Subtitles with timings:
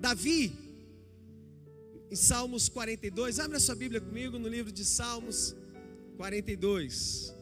[0.00, 0.50] Davi,
[2.10, 5.54] em Salmos 42, abre a sua Bíblia comigo no livro de Salmos
[6.16, 7.34] 42.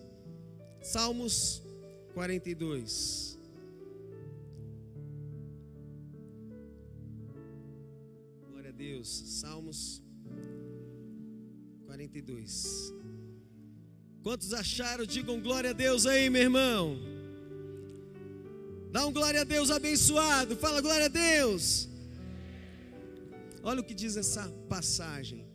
[0.83, 1.63] Salmos
[2.15, 3.39] 42.
[8.51, 9.09] Glória a Deus.
[9.09, 10.03] Salmos
[11.87, 12.93] 42.
[14.23, 15.07] Quantos acharam?
[15.07, 16.99] Digam glória a Deus aí, meu irmão.
[18.91, 20.57] Dá um glória a Deus abençoado.
[20.57, 21.89] Fala glória a Deus.
[23.63, 25.47] Olha o que diz essa passagem.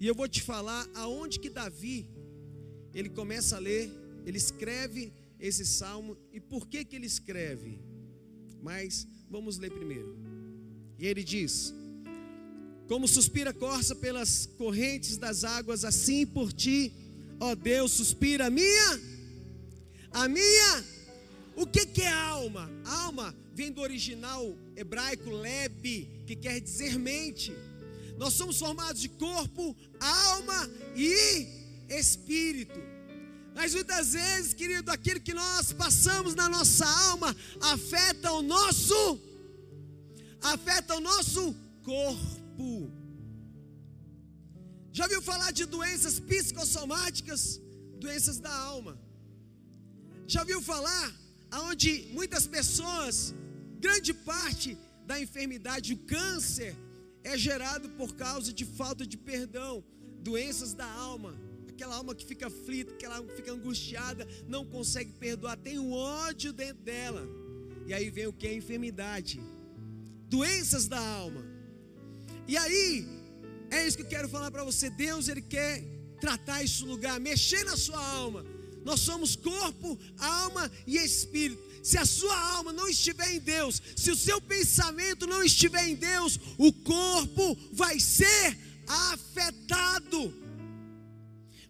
[0.00, 2.08] E eu vou te falar aonde que Davi
[2.94, 3.90] ele começa a ler,
[4.26, 7.80] ele escreve esse salmo e por que que ele escreve?
[8.60, 10.16] Mas vamos ler primeiro.
[10.98, 11.74] E ele diz:
[12.86, 16.92] Como suspira a corça pelas correntes das águas, assim por ti,
[17.40, 19.00] ó Deus, suspira a minha,
[20.12, 21.01] a minha.
[21.54, 22.70] O que que é alma?
[22.84, 27.52] Alma vem do original hebraico lebe, que quer dizer mente.
[28.16, 31.46] Nós somos formados de corpo, alma e
[31.88, 32.80] espírito.
[33.54, 39.20] Mas muitas vezes, querido, aquilo que nós passamos na nossa alma afeta o nosso
[40.40, 42.90] afeta o nosso corpo.
[44.92, 47.60] Já viu falar de doenças psicossomáticas,
[47.98, 48.98] doenças da alma?
[50.26, 51.21] Já viu falar
[51.52, 53.34] aonde muitas pessoas,
[53.78, 56.74] grande parte da enfermidade, o câncer,
[57.22, 59.84] é gerado por causa de falta de perdão,
[60.20, 61.38] doenças da alma.
[61.68, 65.92] Aquela alma que fica aflita, aquela alma que fica angustiada, não consegue perdoar, tem um
[65.92, 67.22] ódio dentro dela.
[67.86, 68.46] E aí vem o que?
[68.46, 69.40] A enfermidade,
[70.28, 71.44] doenças da alma.
[72.48, 73.06] E aí,
[73.70, 74.88] é isso que eu quero falar para você.
[74.90, 75.82] Deus, Ele quer
[76.20, 78.44] tratar esse lugar, mexer na sua alma.
[78.84, 81.62] Nós somos corpo, alma e espírito.
[81.82, 85.94] Se a sua alma não estiver em Deus, se o seu pensamento não estiver em
[85.94, 90.32] Deus, o corpo vai ser afetado.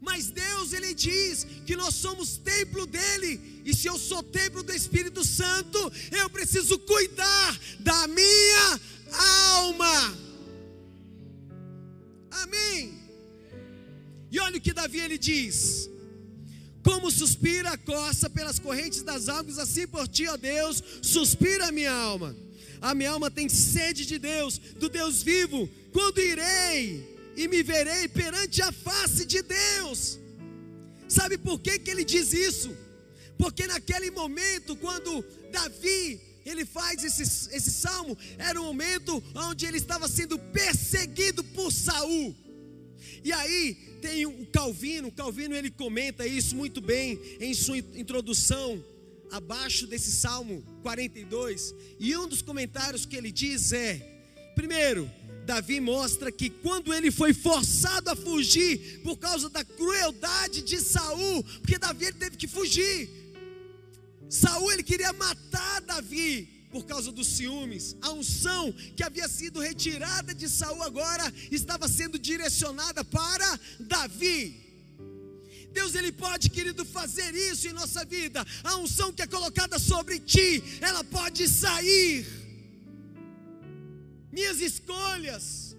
[0.00, 4.72] Mas Deus, Ele diz que nós somos templo dEle, e se eu sou templo do
[4.72, 5.78] Espírito Santo,
[6.10, 8.81] eu preciso cuidar da minha
[9.12, 10.19] alma.
[12.32, 13.00] Amém.
[14.31, 15.88] E olha o que Davi ele diz:
[16.82, 21.72] como suspira a costa pelas correntes das águas, assim por ti, ó Deus, suspira a
[21.72, 22.37] minha alma.
[22.81, 25.69] A minha alma tem sede de Deus, do Deus vivo.
[25.93, 30.19] Quando irei e me verei perante a face de Deus.
[31.09, 32.76] Sabe por que, que ele diz isso?
[33.38, 37.22] Porque naquele momento, quando Davi ele faz esse,
[37.54, 42.34] esse salmo, era um momento onde ele estava sendo perseguido por Saul.
[43.25, 48.83] E aí tem o Calvino, o Calvino ele comenta isso muito bem em sua introdução
[49.31, 51.75] abaixo desse Salmo 42.
[51.99, 53.97] E um dos comentários que ele diz é:
[54.55, 55.11] primeiro,
[55.44, 61.43] Davi mostra que quando ele foi forçado a fugir por causa da crueldade de Saul,
[61.61, 63.09] porque Davi ele teve que fugir.
[64.28, 67.97] Saul ele queria matar Davi, por causa dos ciúmes.
[68.00, 74.60] A unção que havia sido retirada de Saul agora estava sendo direcionada para Davi.
[75.72, 78.44] Deus ele pode, querido, fazer isso em nossa vida.
[78.65, 82.27] A unção que é colocada sobre ti, ela pode sair.
[84.31, 85.77] Minhas escolhas.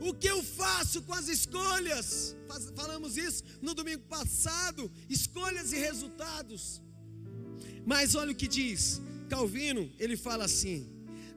[0.00, 2.36] O que eu faço com as escolhas?
[2.74, 6.82] Falamos isso no domingo passado, escolhas e resultados.
[7.84, 10.86] Mas olha o que diz: Calvino, ele fala assim: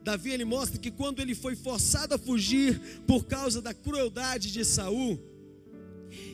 [0.02, 4.64] Davi ele mostra que quando ele foi forçado a fugir por causa da crueldade de
[4.64, 5.18] Saul,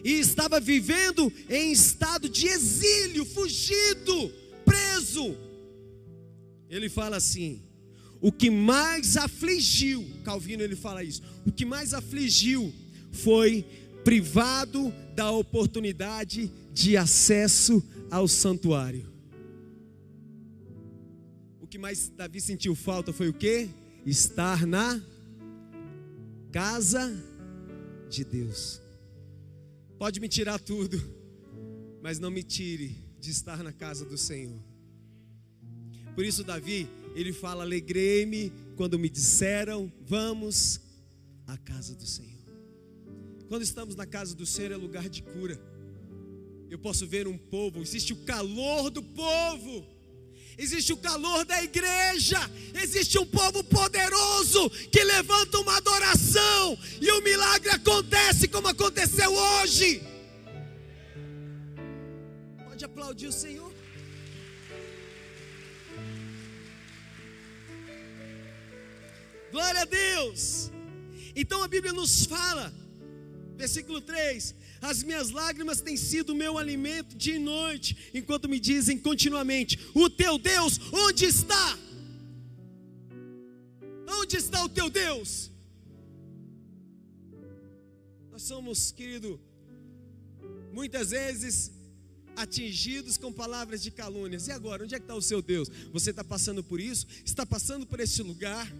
[0.04, 4.32] e estava vivendo em estado de exílio, fugido,
[4.64, 5.36] preso.
[6.70, 7.62] Ele fala assim:
[8.20, 12.72] o que mais afligiu, Calvino ele fala isso, o que mais afligiu
[13.10, 13.64] foi
[14.04, 19.15] privado da oportunidade de acesso ao santuário
[21.76, 23.68] que mais Davi sentiu falta foi o que?
[24.06, 24.98] Estar na
[26.50, 27.14] casa
[28.08, 28.80] de Deus.
[29.98, 30.98] Pode me tirar tudo,
[32.02, 34.58] mas não me tire de estar na casa do Senhor.
[36.14, 40.80] Por isso, Davi, ele fala: Alegrei-me quando me disseram, vamos
[41.46, 42.40] à casa do Senhor.
[43.48, 45.60] Quando estamos na casa do Senhor, é lugar de cura.
[46.70, 49.95] Eu posso ver um povo, existe o calor do povo
[50.58, 52.38] existe o calor da igreja,
[52.74, 60.02] existe um povo poderoso que levanta uma adoração e o milagre acontece como aconteceu hoje.
[62.64, 63.72] Pode aplaudir o Senhor.
[69.50, 70.70] Glória a Deus.
[71.34, 72.72] Então a Bíblia nos fala,
[73.56, 78.98] versículo 3: As minhas lágrimas têm sido meu alimento dia e noite, enquanto me dizem
[78.98, 81.78] continuamente: O teu Deus, onde está?
[84.08, 85.50] Onde está o teu Deus?
[88.30, 89.40] Nós somos, querido,
[90.72, 91.72] muitas vezes
[92.36, 94.46] atingidos com palavras de calúnias.
[94.46, 95.70] E agora, onde é que está o seu Deus?
[95.92, 97.06] Você está passando por isso?
[97.24, 98.70] Está passando por esse lugar?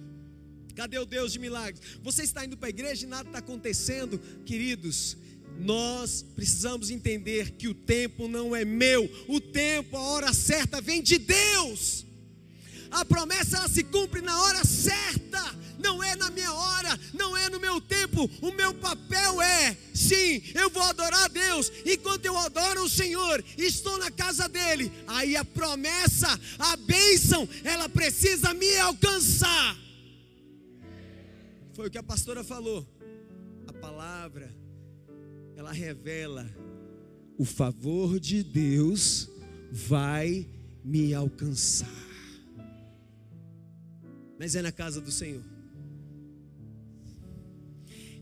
[0.75, 1.81] Cadê o Deus de milagres?
[2.03, 5.17] Você está indo para a igreja e nada está acontecendo, queridos.
[5.59, 11.03] Nós precisamos entender que o tempo não é meu, o tempo, a hora certa vem
[11.03, 12.05] de Deus.
[12.91, 17.49] A promessa ela se cumpre na hora certa não é na minha hora, não é
[17.49, 18.29] no meu tempo.
[18.41, 21.71] O meu papel é, sim, eu vou adorar a Deus.
[21.85, 24.91] Enquanto eu adoro o Senhor, estou na casa dele.
[25.07, 26.29] Aí a promessa,
[26.59, 29.77] a bênção, ela precisa me alcançar.
[31.75, 32.87] Foi o que a pastora falou.
[33.69, 34.53] A palavra,
[35.57, 36.47] ela revela
[37.39, 39.29] o favor de Deus
[39.73, 40.49] vai
[40.85, 42.07] me alcançar.
[44.39, 45.43] Mas é na casa do Senhor.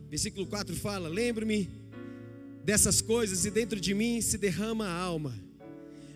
[0.09, 1.69] Versículo 4 fala: Lembro-me
[2.65, 5.44] dessas coisas e dentro de mim se derrama a alma.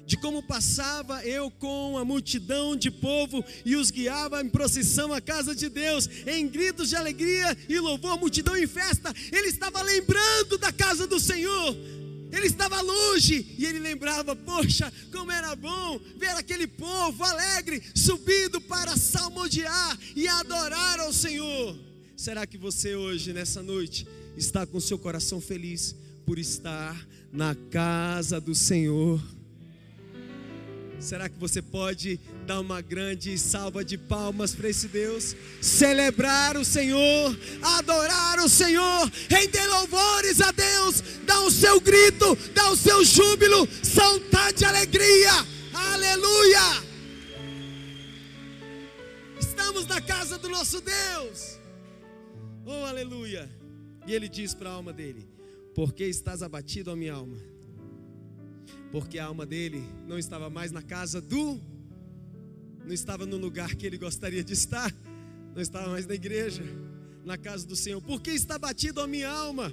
[0.09, 5.21] De como passava eu com a multidão de povo e os guiava em procissão à
[5.21, 9.15] casa de Deus, em gritos de alegria e louvor, multidão em festa.
[9.31, 11.77] Ele estava lembrando da casa do Senhor.
[12.33, 18.63] Ele estava longe e ele lembrava, poxa, como era bom ver aquele povo alegre subindo
[18.63, 21.79] para salmodiar e adorar ao Senhor.
[22.17, 24.09] Será que você hoje, nessa noite,
[24.39, 25.95] está com seu coração feliz
[26.25, 26.97] por estar
[27.31, 29.21] na casa do Senhor?
[31.01, 35.37] Será que você pode dar uma grande salva de palmas para esse Deus?
[35.61, 42.71] Celebrar o Senhor, adorar o Senhor, render louvores a Deus, dar o seu grito, dar
[42.71, 45.31] o seu júbilo, saltar de alegria,
[45.73, 46.89] aleluia!
[49.39, 51.61] Estamos na casa do nosso Deus.
[52.67, 53.49] Oh, aleluia!
[54.05, 55.29] E ele diz para a alma dele:
[55.75, 57.37] Por que estás abatido, minha alma?
[58.91, 61.61] Porque a alma dele não estava mais na casa do,
[62.85, 64.95] não estava no lugar que ele gostaria de estar,
[65.55, 66.63] não estava mais na igreja,
[67.25, 68.01] na casa do Senhor.
[68.01, 69.73] Por que está abatido a minha alma?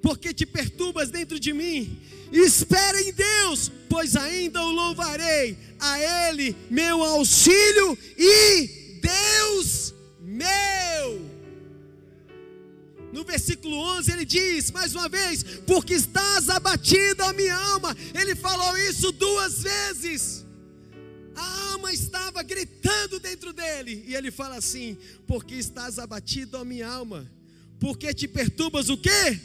[0.00, 2.00] Porque te perturbas dentro de mim?
[2.32, 8.81] Espera em Deus, pois ainda o louvarei, a Ele meu auxílio e
[13.22, 17.96] No versículo 11 ele diz mais uma vez: Porque estás abatida a minha alma.
[18.20, 20.44] Ele falou isso duas vezes.
[21.36, 24.04] A alma estava gritando dentro dele.
[24.08, 27.30] E ele fala assim: Porque estás abatido a minha alma.
[27.78, 29.40] Porque te perturbas o que?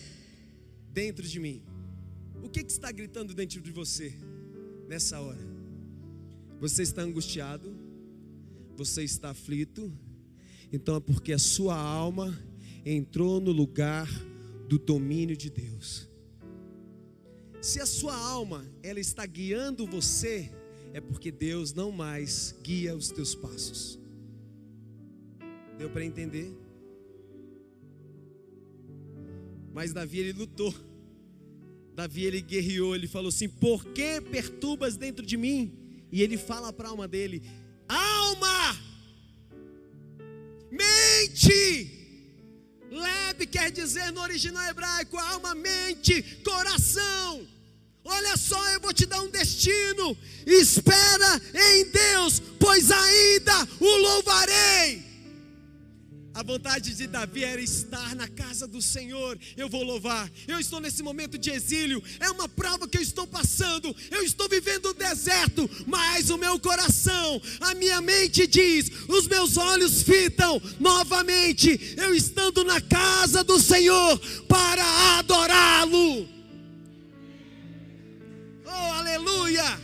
[0.91, 1.61] Dentro de mim.
[2.41, 4.11] O que, que está gritando dentro de você
[4.87, 5.47] nessa hora?
[6.59, 7.77] Você está angustiado?
[8.75, 9.93] Você está aflito?
[10.73, 12.35] Então é porque a sua alma
[12.95, 14.07] entrou no lugar
[14.67, 16.07] do domínio de Deus.
[17.61, 20.51] Se a sua alma ela está guiando você,
[20.93, 23.99] é porque Deus não mais guia os teus passos.
[25.77, 26.55] Deu para entender?
[29.73, 30.73] Mas Davi ele lutou.
[31.93, 35.73] Davi ele guerreou, ele falou assim: "Por que perturbas dentro de mim?"
[36.11, 37.41] E ele fala para a alma dele:
[37.87, 38.79] "Alma,
[40.71, 41.96] mente,
[42.89, 47.47] Lebe quer dizer no original hebraico alma, mente, coração.
[48.03, 50.17] Olha só, eu vou te dar um destino.
[50.45, 55.06] Espera em Deus, pois ainda o louvarei.
[56.37, 59.39] A vontade de Davi era estar na casa do Senhor.
[59.57, 60.29] Eu vou louvar.
[60.47, 62.01] Eu estou nesse momento de exílio.
[62.19, 63.93] É uma prova que eu estou passando.
[64.11, 65.67] Eu estou vivendo o deserto.
[65.87, 71.95] Mas o meu coração, a minha mente diz: os meus olhos fitam novamente.
[71.97, 76.29] Eu estando na casa do Senhor para adorá-lo.
[78.63, 79.81] Oh, aleluia!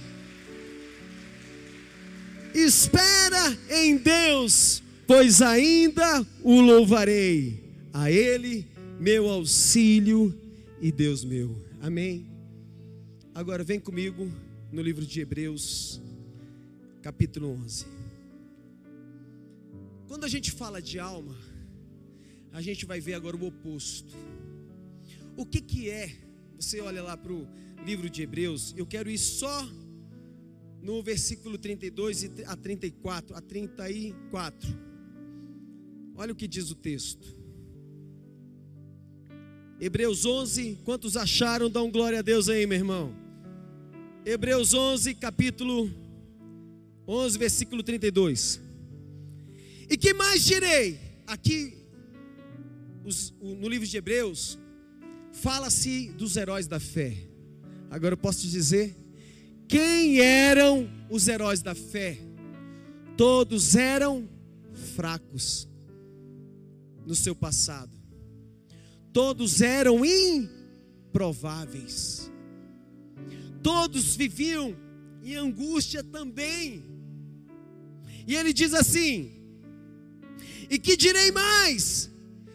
[2.54, 8.68] Espera em Deus pois ainda o louvarei, a Ele,
[9.00, 10.34] meu auxílio
[10.82, 11.56] e Deus meu.
[11.82, 12.26] Amém.
[13.34, 14.32] Agora vem comigo
[14.72, 16.02] no livro de Hebreus,
[17.02, 17.86] capítulo 11.
[20.08, 21.36] Quando a gente fala de alma,
[22.52, 24.16] a gente vai ver agora o oposto.
[25.36, 26.12] O que que é?
[26.60, 27.48] Você olha lá para o
[27.86, 29.68] livro de Hebreus, eu quero ir só
[30.82, 34.93] no versículo 32 a 34, a 34.
[36.15, 37.36] Olha o que diz o texto.
[39.79, 41.70] Hebreus 11, quantos acharam?
[41.70, 43.15] Dão glória a Deus aí, meu irmão.
[44.25, 45.91] Hebreus 11, capítulo
[47.08, 48.62] 11, versículo 32.
[49.89, 51.00] E que mais direi?
[51.25, 51.77] Aqui,
[53.03, 54.60] os, no livro de Hebreus,
[55.32, 57.17] fala-se dos heróis da fé.
[57.89, 58.96] Agora eu posso te dizer
[59.67, 62.20] quem eram os heróis da fé?
[63.17, 64.29] Todos eram
[64.96, 65.73] fracos
[67.06, 67.92] no seu passado.
[69.12, 72.32] Todos eram improváveis.
[73.62, 74.74] Todos viviam
[75.24, 76.84] em angústia também.
[78.28, 79.32] E ele diz assim:
[80.70, 82.10] E que direi mais?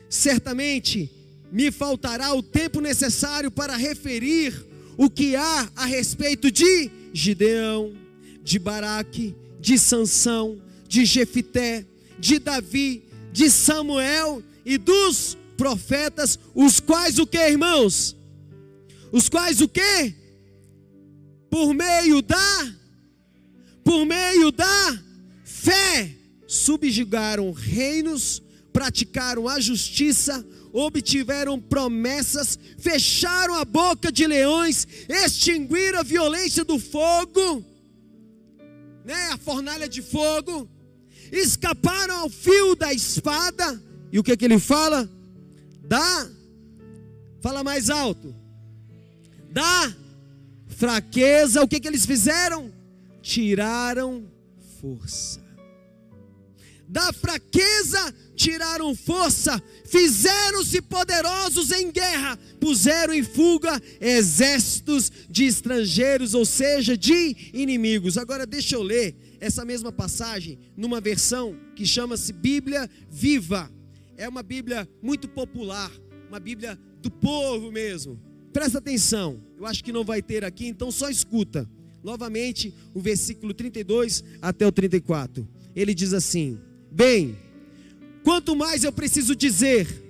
[0.08, 1.10] Certamente
[1.50, 7.94] me faltará o tempo necessário para referir o que há a respeito de Gideão,
[8.42, 11.86] de Baraque, de Sansão, de Jefité,
[12.18, 18.16] de Davi, de Samuel e dos profetas, os quais o que, irmãos?
[19.10, 20.14] Os quais o que?
[21.50, 22.74] Por meio da
[23.82, 25.02] por meio da
[25.42, 26.14] fé
[26.46, 28.42] subjugaram reinos,
[28.72, 37.64] praticaram a justiça, obtiveram promessas, fecharam a boca de leões, extinguiram a violência do fogo,
[39.04, 40.68] né, a fornalha de fogo,
[41.32, 43.82] escaparam ao fio da espada,
[44.12, 45.08] e o que, que ele fala?
[45.82, 46.30] Da,
[47.40, 48.34] fala mais alto,
[49.50, 49.94] da
[50.68, 52.72] fraqueza, o que, que eles fizeram?
[53.22, 54.26] Tiraram
[54.80, 55.48] força
[56.88, 66.46] da fraqueza tiraram força, fizeram-se poderosos em guerra, puseram em fuga exércitos de estrangeiros, ou
[66.46, 68.16] seja, de inimigos.
[68.16, 73.70] Agora deixa eu ler essa mesma passagem numa versão que chama-se Bíblia Viva.
[74.16, 75.90] É uma Bíblia muito popular,
[76.28, 78.20] uma Bíblia do povo mesmo.
[78.52, 81.68] Presta atenção, eu acho que não vai ter aqui, então só escuta.
[82.02, 85.46] Novamente, o versículo 32 até o 34.
[85.74, 86.58] Ele diz assim:
[86.90, 87.36] Bem,
[88.22, 90.07] quanto mais eu preciso dizer,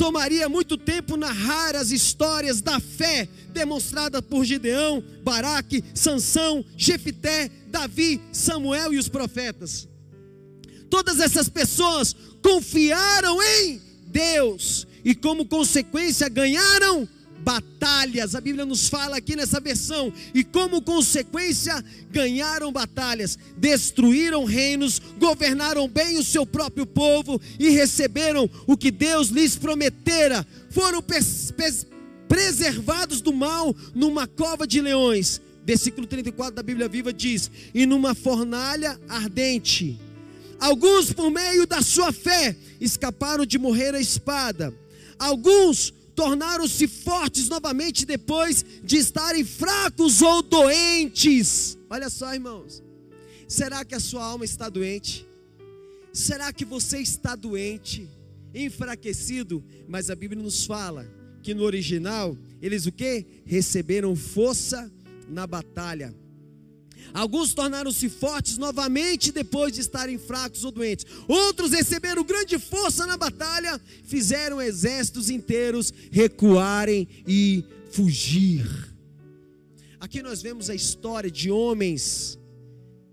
[0.00, 8.18] tomaria muito tempo narrar as histórias da fé demonstrada por Gideão, Baraque, Sansão, Jefité, Davi,
[8.32, 9.86] Samuel e os profetas.
[10.88, 17.06] Todas essas pessoas confiaram em Deus e como consequência ganharam
[17.40, 18.34] batalhas.
[18.34, 20.12] A Bíblia nos fala aqui nessa versão.
[20.34, 28.48] E como consequência, ganharam batalhas, destruíram reinos, governaram bem o seu próprio povo e receberam
[28.66, 30.46] o que Deus lhes prometera.
[30.70, 31.02] Foram
[32.28, 35.40] preservados do mal numa cova de leões.
[35.64, 39.98] Versículo 34 da Bíblia Viva diz: E numa fornalha ardente.
[40.58, 44.74] Alguns, por meio da sua fé, escaparam de morrer a espada.
[45.18, 51.78] Alguns tornaram-se fortes novamente depois de estarem fracos ou doentes.
[51.88, 52.82] Olha só, irmãos.
[53.48, 55.26] Será que a sua alma está doente?
[56.12, 58.06] Será que você está doente,
[58.54, 59.64] enfraquecido?
[59.88, 61.10] Mas a Bíblia nos fala
[61.42, 63.24] que no original eles o que?
[63.46, 64.92] Receberam força
[65.26, 66.14] na batalha.
[67.12, 71.06] Alguns tornaram-se fortes novamente depois de estarem fracos ou doentes.
[71.26, 78.66] Outros receberam grande força na batalha, fizeram exércitos inteiros recuarem e fugir.
[79.98, 82.38] Aqui nós vemos a história de homens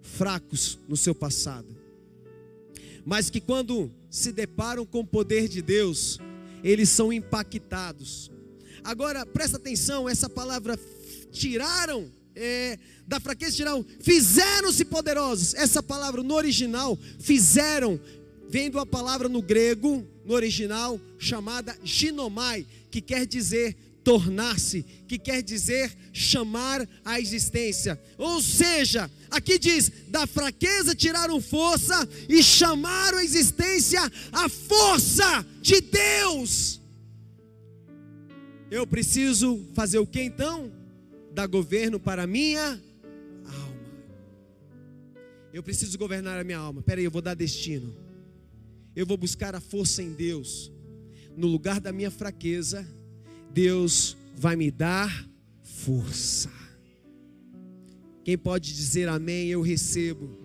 [0.02, 1.68] fracos no seu passado,
[3.06, 6.20] mas que quando se deparam com o poder de Deus,
[6.64, 8.32] eles são impactados.
[8.84, 10.80] Agora, presta atenção, essa palavra
[11.32, 15.54] tiraram é, da fraqueza tiraram, fizeram-se poderosos.
[15.54, 18.00] Essa palavra no original, fizeram,
[18.50, 25.20] vem de uma palavra no grego, no original, chamada ginomai, que quer dizer tornar-se, que
[25.20, 28.00] quer dizer chamar a existência.
[28.18, 34.02] Ou seja, aqui diz: da fraqueza tiraram força e chamaram a existência
[34.32, 36.80] a força de Deus.
[38.72, 40.77] Eu preciso fazer o que então?
[41.38, 42.82] Dar governo para a minha
[45.54, 46.82] eu preciso governar a minha alma.
[46.82, 47.96] Peraí, eu vou dar destino.
[48.96, 50.72] Eu vou buscar a força em Deus.
[51.36, 52.88] No lugar da minha fraqueza,
[53.52, 55.30] Deus vai me dar
[55.62, 56.52] força.
[58.24, 60.36] Quem pode dizer amém, eu recebo.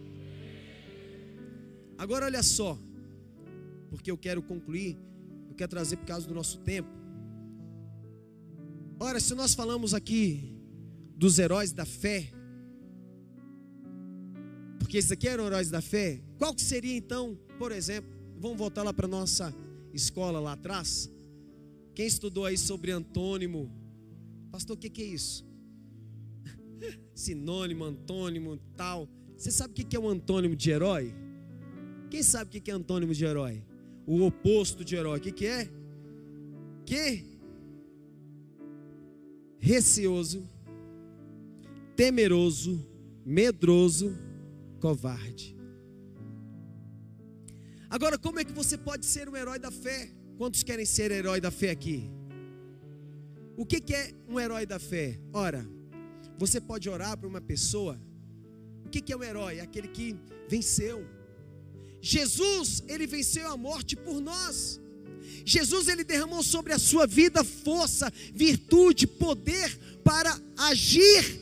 [1.96, 2.78] Agora olha só,
[3.88, 4.99] porque eu quero concluir,
[5.49, 6.90] eu quero trazer por causa do nosso tempo.
[9.00, 10.52] Ora, se nós falamos aqui
[11.22, 12.32] dos heróis da fé,
[14.76, 16.20] porque esses aqui eram heróis da fé.
[16.36, 18.10] Qual que seria então, por exemplo,
[18.40, 19.54] vamos voltar lá para nossa
[19.94, 21.08] escola lá atrás.
[21.94, 23.70] Quem estudou aí sobre antônimo?
[24.50, 25.46] Pastor, o que, que é isso?
[27.14, 29.08] Sinônimo, antônimo, tal.
[29.36, 31.14] Você sabe o que é um antônimo de herói?
[32.10, 33.64] Quem sabe o que é antônimo de herói?
[34.04, 35.18] O oposto de herói.
[35.20, 35.70] O que, que é?
[36.84, 37.24] Que?
[39.60, 40.50] Receoso,
[41.96, 42.84] temeroso,
[43.25, 44.16] medroso,
[44.80, 45.56] covarde.
[47.88, 50.11] Agora, como é que você pode ser um herói da fé?
[50.38, 52.11] Quantos querem ser herói da fé aqui?
[53.56, 55.20] O que, é um herói da fé?
[55.32, 55.68] Ora,
[56.38, 58.00] você pode orar para uma pessoa.
[58.84, 59.58] O que, que é um herói?
[59.58, 60.16] É aquele que
[60.49, 61.06] venceu.
[62.00, 64.80] Jesus, ele venceu a morte por nós.
[65.44, 71.41] Jesus, ele derramou sobre a sua vida força, virtude, poder para agir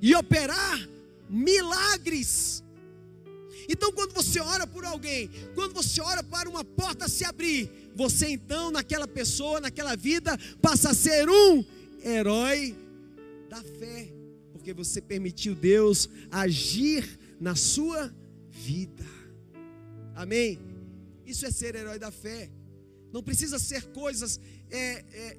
[0.00, 0.88] e operar
[1.28, 2.62] milagres.
[3.68, 8.28] Então, quando você ora por alguém, quando você ora para uma porta se abrir, você
[8.28, 11.64] então, naquela pessoa, naquela vida, passa a ser um
[12.02, 12.76] herói
[13.48, 14.12] da fé,
[14.52, 18.12] porque você permitiu Deus agir na sua
[18.50, 19.04] vida.
[20.14, 20.58] Amém?
[21.24, 22.50] Isso é ser herói da fé.
[23.12, 24.40] Não precisa ser coisas
[24.70, 25.38] é, é,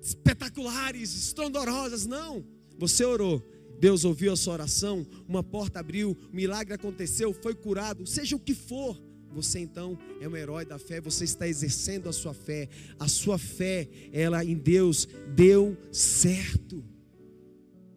[0.00, 2.44] espetaculares, estrondorosas, não.
[2.78, 3.42] Você orou,
[3.82, 8.38] Deus ouviu a sua oração, uma porta abriu, um milagre aconteceu, foi curado, seja o
[8.38, 8.96] que for.
[9.32, 12.68] Você então é um herói da fé, você está exercendo a sua fé.
[12.96, 16.84] A sua fé, ela em Deus deu certo.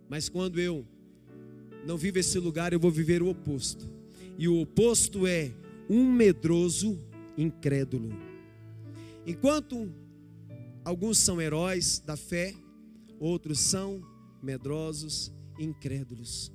[0.09, 0.83] Mas quando eu
[1.85, 3.87] não vivo esse lugar, eu vou viver o oposto.
[4.39, 5.51] E o oposto é
[5.87, 6.99] um medroso
[7.37, 8.09] incrédulo.
[9.23, 9.93] Enquanto
[10.83, 12.55] alguns são heróis da fé,
[13.19, 14.01] outros são
[14.41, 16.51] medrosos incrédulos.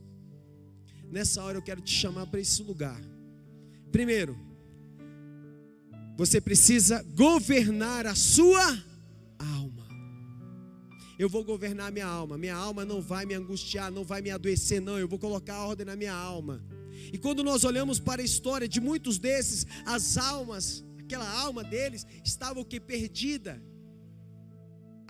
[1.11, 3.01] Nessa hora eu quero te chamar para esse lugar.
[3.91, 4.39] Primeiro,
[6.17, 8.63] você precisa governar a sua
[9.39, 9.89] alma.
[11.19, 12.39] Eu vou governar minha alma.
[12.39, 14.99] Minha alma não vai me angustiar, não vai me adoecer, não.
[14.99, 16.63] Eu vou colocar a ordem na minha alma.
[17.13, 22.07] E quando nós olhamos para a história de muitos desses, as almas, aquela alma deles
[22.25, 23.61] estava o que perdida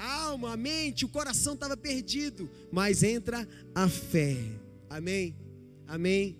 [0.00, 4.34] a alma, a mente, o coração estava perdido, mas entra a fé.
[4.88, 5.36] Amém?
[5.86, 6.38] Amém?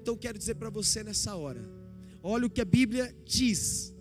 [0.00, 1.62] Então quero dizer para você nessa hora,
[2.22, 3.94] olha o que a Bíblia diz.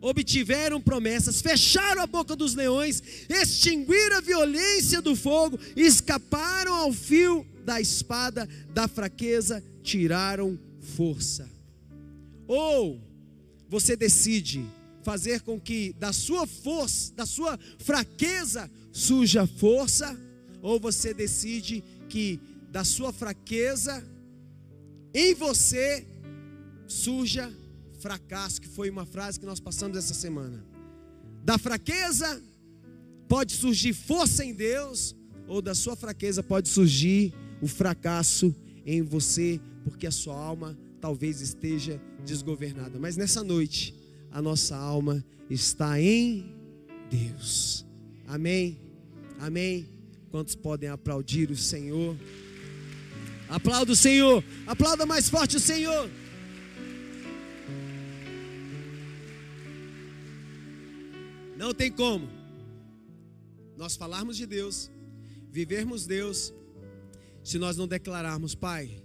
[0.00, 7.46] Obtiveram promessas, fecharam a boca dos leões, extinguiram a violência do fogo, escaparam ao fio
[7.64, 10.58] da espada, da fraqueza, tiraram
[10.96, 11.48] força.
[12.48, 13.00] Ou
[13.68, 14.66] você decide
[15.02, 20.18] fazer com que da sua força, da sua fraqueza surja força,
[20.60, 24.02] ou você decide que da sua fraqueza
[25.14, 26.06] em você
[26.86, 27.52] surja
[28.00, 30.64] fracasso, que foi uma frase que nós passamos essa semana.
[31.44, 32.42] Da fraqueza
[33.28, 39.60] pode surgir força em Deus, ou da sua fraqueza pode surgir o fracasso em você,
[39.84, 42.98] porque a sua alma talvez esteja desgovernada.
[42.98, 43.94] Mas nessa noite,
[44.32, 46.54] a nossa alma está em
[47.10, 47.84] Deus.
[48.26, 48.80] Amém?
[49.38, 49.86] Amém?
[50.30, 52.16] Quantos podem aplaudir o Senhor?
[53.48, 56.10] Aplauda o Senhor, aplauda mais forte o Senhor.
[61.56, 62.28] Não tem como
[63.76, 64.90] nós falarmos de Deus,
[65.50, 66.52] vivermos Deus,
[67.44, 69.02] se nós não declararmos, Pai,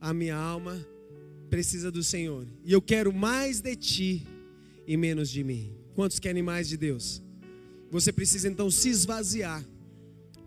[0.00, 0.84] a minha alma
[1.48, 4.26] precisa do Senhor, e eu quero mais de Ti
[4.86, 5.74] e menos de mim.
[5.94, 7.22] Quantos querem mais de Deus?
[7.90, 9.64] Você precisa então se esvaziar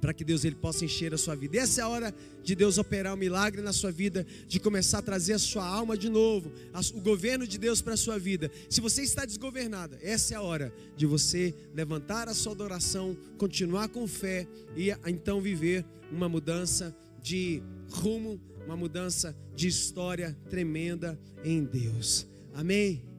[0.01, 1.57] para que Deus ele possa encher a sua vida.
[1.57, 5.01] essa é a hora de Deus operar um milagre na sua vida, de começar a
[5.01, 6.51] trazer a sua alma de novo,
[6.93, 8.51] o governo de Deus para a sua vida.
[8.69, 13.89] Se você está desgovernada, essa é a hora de você levantar a sua adoração, continuar
[13.89, 21.63] com fé e então viver uma mudança de rumo, uma mudança de história tremenda em
[21.63, 22.27] Deus.
[22.53, 23.14] Amém.